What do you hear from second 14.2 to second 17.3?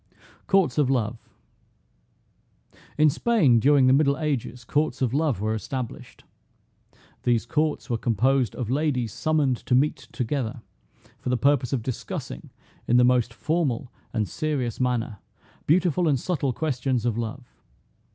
serious manner, "beautiful and subtle questions of